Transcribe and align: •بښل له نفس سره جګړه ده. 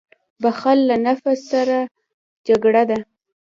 •بښل 0.41 0.79
له 0.89 0.95
نفس 1.05 1.39
سره 1.51 1.77
جګړه 2.47 2.83
ده. 2.89 2.99